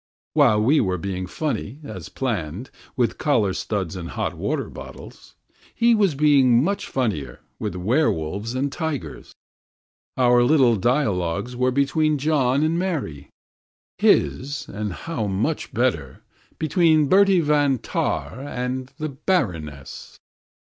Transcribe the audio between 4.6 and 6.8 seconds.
bottles, he was being